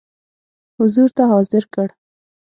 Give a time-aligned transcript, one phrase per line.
[0.77, 1.87] حضور ته حاضر کړ.